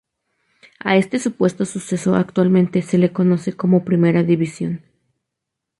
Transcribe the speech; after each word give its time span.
A 0.79 0.97
este 0.97 1.19
supuesto 1.19 1.63
suceso 1.63 2.15
actualmente 2.15 2.81
se 2.81 2.97
le 2.97 3.13
conoce 3.13 3.53
como 3.53 3.85
Primera 3.85 4.23
Visión. 4.23 4.81